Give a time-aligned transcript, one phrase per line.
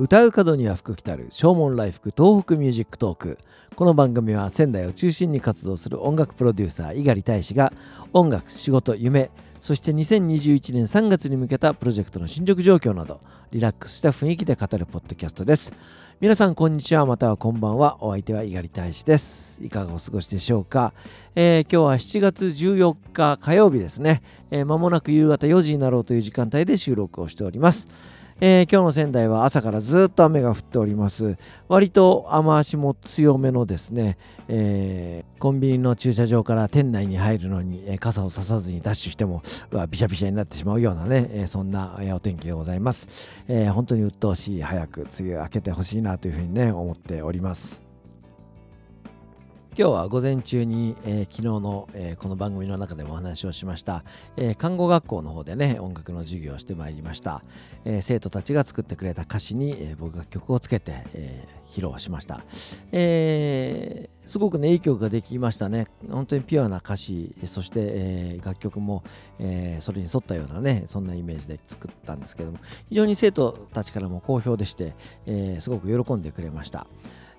[0.00, 3.38] 歌う門には福来たる唱門来福 TOHOKU MUSIC TALK。
[3.74, 7.72] この番組は仙台を中心に活動する音楽プロデューサー猪狩大使が
[8.12, 13.20] 音楽仕事夢そして2021年3月に向けたプロジェクトの進捗状況など
[13.50, 15.72] リラックスした雰囲気で語るポッドキャストです。
[16.20, 18.04] 皆さんこんにちはまたはこんばんは。
[18.04, 19.64] お相手は猪狩大使です。
[19.64, 20.92] いかがお過ごしでしょうか、
[21.34, 24.22] えー、今日は7月14日火曜日ですね、
[24.52, 27.88] えー、間もなく夕方4時になろうという時間帯で収録をしております。
[28.40, 31.36] えー、今日の仙台は朝からずっと雨が降っております。
[31.66, 39.42] 割と雨足も強めのですね、えー、コンビニの駐車場から店内に入るのに、えー、傘をささずにダッシュしても
[39.90, 43.08] びしゃびしゃになってしまうようなね、えそんな、えお天気でございます、
[43.48, 44.62] え本当に鬱陶しい。
[44.62, 47.87] 早く梅雨明けてほしいなというふうにね思っております。
[49.78, 54.02] 今日は午前中に、えー、昨日の、えー、この番組の中でもお話をしました、
[54.36, 57.44] えー、看護学校の方でね音楽の授業をしてまいりました、
[57.84, 62.40] え生徒たちが作ってくれた歌詞に、え僕が曲をつけて、え披露しました、
[62.90, 65.86] えすごくねいい曲ができましたね。
[66.10, 69.04] 本当にピュアな歌詞そして、え楽曲も、
[69.38, 76.88] えそれに沿ったようなねそんなイメージで作ったんですけども非常に生徒たちからも好評でして、えすごく喜んでくれました。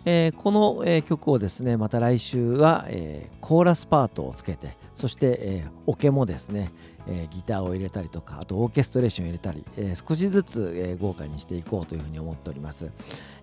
[0.06, 6.74] えー、この、えー、曲をですねまた来週は、えー、コーラスパートをつけてそして、えオケもですね、
[7.08, 12.92] えギターを入れたりとかあとオーケストレーションを入れたり、え少しずつ、え豪華にしていこうというふうに思っております、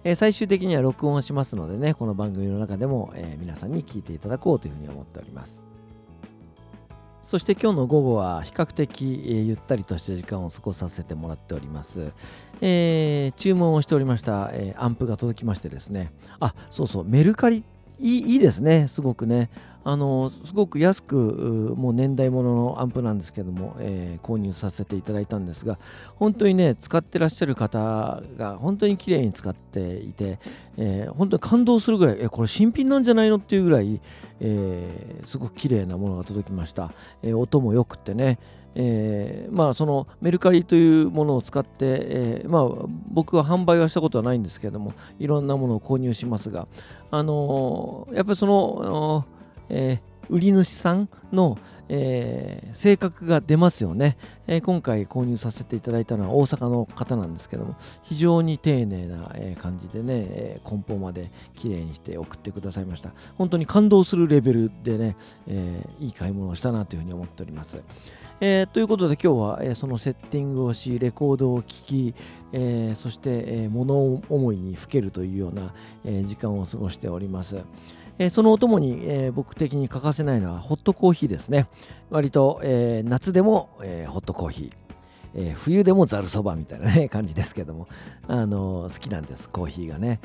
[0.04, 5.65] え最終的には録音しますのでねこの番組の中でも、え皆さんに聴いていただこうというふうに思っております。
[7.26, 12.12] そして今日の午後は比較的、えー、ゆったりとした時間を過ごさせてもらっております。
[12.60, 16.12] えー、注文をしておりました、えー、アンプが届きましてですね。
[16.38, 17.64] あ、そうそう、メルカリ
[17.98, 19.50] いいいいですね、すごくね。
[19.88, 25.78] あのすごく安くもう年代物のアンプなんですけども、えー、購入させていただいたんですが
[26.16, 30.40] 本当にね使ってらっしゃる方が本当に綺麗に使っていて、
[30.76, 34.00] えー、本当に感動するぐらいえこれ新品なんじゃないのっていうぐらい、
[34.40, 36.90] えー、すごく綺麗なものが届きました、
[37.22, 38.40] え音も良くてね
[38.78, 46.68] えー、まあそのメルカリというものを使って、えー、まあ僕は販売はしたことはないんですけれどもいろんなものを購入しますが
[47.10, 49.24] あのー、やっぱりその、
[49.70, 54.16] えー売り主さんの、えー、性格が出ますよね、
[54.46, 63.12] えー、今回購入させていただいたのは大阪の方なんですけども非常に丁寧な、えー、感じでね、え梱包まで綺麗にして送ってくださいました。
[63.36, 65.16] 本当に感動するレベルでね、
[65.46, 67.80] えいい買い物をしたなというふうに思っております。
[68.38, 72.14] えー、ということで今日は、えー、そのセッティングをしレコードを聴き、
[72.52, 75.72] えー、そして、え物思いにふけるというような、
[76.04, 77.62] え時間を過ごしております。
[78.18, 81.66] えそのお供に、え僕的に欠かせないのはホットコーヒーですね。
[82.10, 84.86] 割と、え夏でも、えホットコーヒー。
[85.34, 87.88] え冬でもざるそばみたいな、ね、 感じですけども、
[88.28, 90.20] あの好きなんです、コーヒーがね。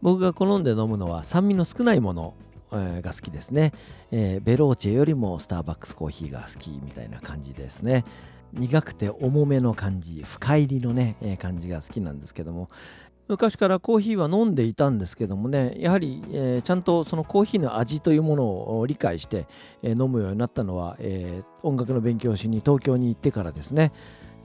[0.00, 2.34] 僕が好んで飲むのは酸味の少ないもの
[2.72, 3.72] え、が好きですね、
[4.10, 8.04] えー、ベローチェよりもスターバックスコーヒーが好きみたいな感じですね。
[8.52, 12.68] 苦くて重めの感じ深入りのね、えー、感じが好きなんですけども。
[13.28, 19.48] 昔からコーヒーは飲んでいたんですけどもねやはり、えー、ちゃんとそのコーヒーの味というものを理解して、
[19.82, 23.92] えー、飲むようになったのは、えー、音楽の勉強しに東京に行ってからですね。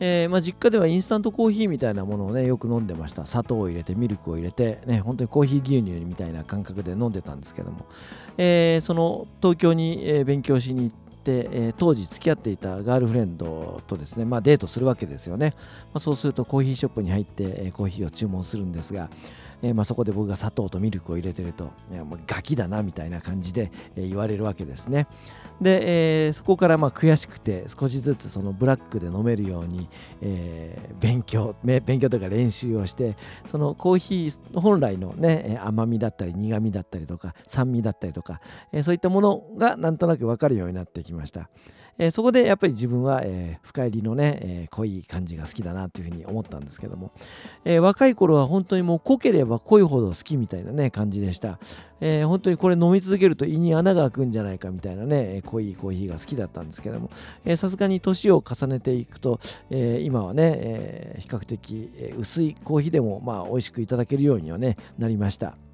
[0.04, 3.28] えー、まあ、実家ではインスタントコーヒーみたいなものをねよく飲んでました。
[3.28, 7.86] 砂糖を入れてミルクを入れてね本当にコーヒー牛乳みたいな感覚で飲んでたんですけども、
[8.36, 15.54] えー、その東京に、え勉強しに行って、え、当時付き合っていたガールフレンドとですね、まあ、デートするわけですよね、
[15.94, 19.12] まあ、そうするとコーヒーショップに入って、え、コーヒーを注文するんですが、
[19.62, 25.08] えー、まあ、そこで僕が砂糖とミルクを入れてるといやもうガキだなみたいな感じで、え言われるわけですね
[25.60, 29.90] で、えー、そこからまあ悔しくて少しずつそのブラックで飲めるように、
[30.22, 41.50] え、勉強勉強とか練習をしてそのコーヒー本来のね甘みだったり苦みだったりとか酸味だったりとか、え、そういったものがなんとなく分かるようになってきました。
[42.02, 47.12] えー、そこでやっぱり自分は、えー、深入りのね、えー、濃い感じが好きだなというふうに思ったんですけども、
[47.64, 51.59] え若い頃は本当にもう濃ければ濃いほど好きみたいなね感じでした、
[52.00, 57.12] え本当にこれ飲み続けると胃に穴が開くんじゃないかみたいなね濃いコーヒーが好きだったんですけども
[57.56, 59.40] さすがに年を重ねていくと、
[59.70, 65.71] え今はね、え比較的薄いコーヒーでもまあ美味しくいただけるようにはねなりました。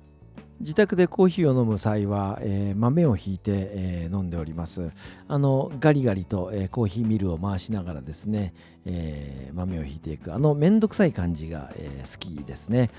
[0.60, 4.90] 自宅でコーヒーを飲む際は、えー、豆をひいて、えー、飲んでおります
[5.28, 8.54] あのガリガリと、えー、コーヒーミルを回しながらですね、
[8.86, 12.90] え、豆をひいていくあのめんどくさい感じが、え、好きですね。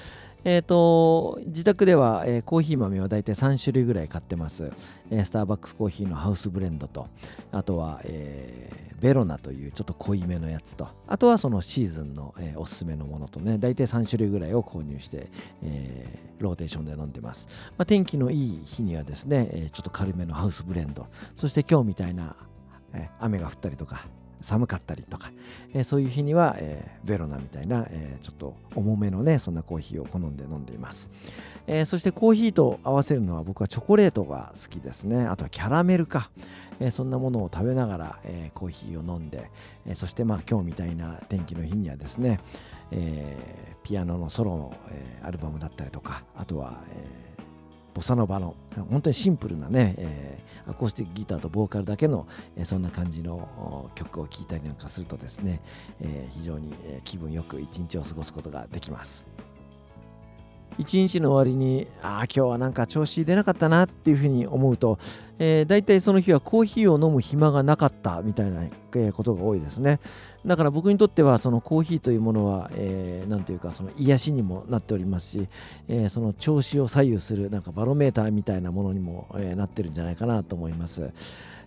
[0.44, 4.70] えーと、自宅では、えー、コーヒー豆はだいたい3種類ぐらい買ってます、
[5.10, 7.08] えー、スターバックスコーヒーのハウスブレンドと
[7.50, 15.28] あとは、えー、ベロナというちょっと濃いめのやつとあとはそのシーズンの、え、おすすめのものとねだいたい3種類ぐらいを購入して、
[15.64, 16.06] え、
[16.38, 22.36] ローテーションで飲んでます、まあ、天気のいい日にはですね、え、ちょっと軽めのハウスブレンドそして今日みたいな、
[23.18, 24.06] 雨が降ったりとか
[24.40, 25.30] 寒かったりとか、
[25.74, 31.08] えー、そういう日には、えー、ベロナみたいな、えー、ちょっと重めのねそんなコーヒーを好んで飲んでいます、
[31.66, 35.26] えそしてコーヒーと合わせるのは僕はチョコレートが好きですね。
[35.26, 36.30] あとはキャラメルか、
[36.80, 39.50] えそんなものを食べながら、えコーヒーを飲んで、
[39.86, 42.40] えそしてまあ今日みたいな天気の日にはですね、
[42.90, 43.36] え
[43.82, 47.27] ピアノのソロの、えアルバムだったりとかあとは、えー
[47.98, 48.54] ボサノバの
[48.90, 55.60] 本当にシンプルなね、えー、アコースティックギターとボーカルだけの、えー、そんな感じの曲を聴いたりなんかするとですね、
[56.00, 56.72] えー、非常に
[57.02, 59.47] 気分よく一日を過ごすことができます。
[60.78, 64.98] 一日の終わりにああ今日はなんか調子出なかったなっていうふうに思うと、
[65.38, 68.68] えー、大体その日はコーヒーを飲む暇がなかったみたいな
[69.12, 69.98] ことが多いですね
[70.46, 75.48] だから僕にとってはそのコーヒーというものは、えー、ていうかその癒しにもなっておりますし、
[75.88, 81.10] えー、その調子を左右するなんかバロメーターみたいなものにも、え、なってるんじゃないかなと思います。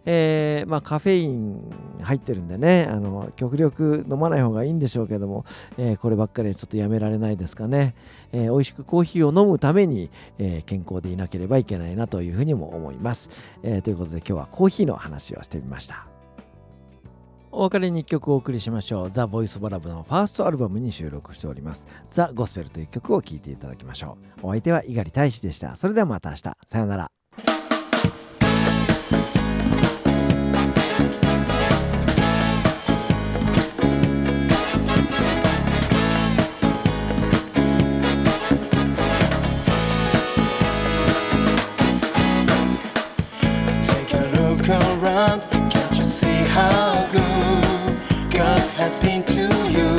[0.05, 1.61] えー、まあ、カフェイン
[2.01, 5.45] 入ってるんでねあの極力飲まない方がいいんでしょうけども、
[5.77, 7.95] えー、こればっかりちょっとやめられないですかね、
[8.31, 10.09] えー、美味しくコーヒーを飲むために、
[10.39, 13.29] え健康でいなければいけないなというふうにも思います、
[13.63, 16.07] えということで今日はコーヒーの話をしてみました
[17.51, 19.11] お別れに1曲お送りしましょう。
[19.11, 21.85] ザ・ボイス・バラブのファーストアルバムに収録しております。
[22.09, 24.47] ザ・ゴスペルという曲を聴いていただきましょう。
[24.47, 25.75] お相手は猪狩大使でした。
[25.75, 26.41] それではまた明日。
[26.65, 27.20] さようなら。
[49.01, 49.41] been to
[49.75, 49.89] you.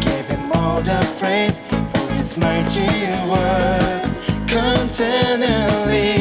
[0.00, 1.60] Give him all the praise
[1.92, 2.90] for his mighty
[3.30, 6.19] works continually.